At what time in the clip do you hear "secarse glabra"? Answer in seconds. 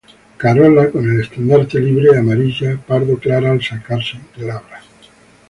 3.61-4.81